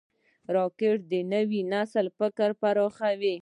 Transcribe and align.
راکټ 0.55 0.97
د 1.11 1.13
نوي 1.33 1.61
نسل 1.73 2.05
فکر 2.19 2.49
پراخوي 2.61 3.29